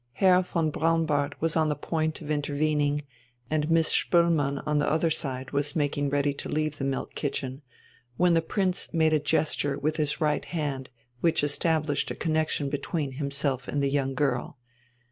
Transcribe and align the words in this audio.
Herr 0.13 0.41
von 0.41 0.71
Braunbart 0.71 1.39
was 1.39 1.55
on 1.55 1.69
the 1.69 1.75
point 1.75 2.21
of 2.21 2.31
intervening, 2.31 3.03
and 3.51 3.69
Miss 3.69 3.89
Spoelmann 3.89 4.57
on 4.65 4.79
the 4.79 4.89
other 4.89 5.11
side 5.11 5.51
was 5.51 5.75
making 5.75 6.09
ready 6.09 6.33
to 6.33 6.49
leave 6.49 6.79
the 6.79 6.83
milk 6.83 7.13
kitchen, 7.13 7.61
when 8.17 8.33
the 8.33 8.41
Prince 8.41 8.91
made 8.95 9.13
a 9.13 9.19
gesture 9.19 9.77
with 9.77 9.97
his 9.97 10.19
right 10.19 10.45
hand 10.45 10.89
which 11.19 11.43
established 11.43 12.09
a 12.09 12.15
connexion 12.15 12.67
between 12.67 13.11
himself 13.11 13.67
and 13.67 13.83
the 13.83 13.91
young 13.91 14.15
girl. 14.15 14.57